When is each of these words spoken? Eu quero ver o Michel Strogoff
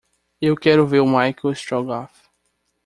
Eu 0.41 0.55
quero 0.57 0.87
ver 0.87 1.01
o 1.01 1.05
Michel 1.05 1.51
Strogoff 1.51 2.27